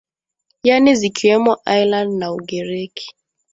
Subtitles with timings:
[0.67, 3.07] yaani zikiwemo ireland na ugiriki